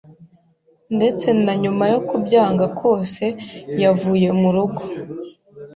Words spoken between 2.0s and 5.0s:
kubyanga kwose, yavuye murugo.